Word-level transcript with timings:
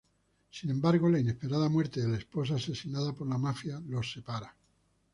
Sin 0.49 0.71
embargo, 0.71 1.07
la 1.09 1.19
inesperada 1.19 1.69
muerte 1.69 2.01
de 2.01 2.07
la 2.07 2.17
esposa, 2.17 2.55
asesinada 2.55 3.13
por 3.13 3.27
la 3.29 3.37
mafia, 3.37 3.79
los 3.81 4.11
separa. 4.11 4.55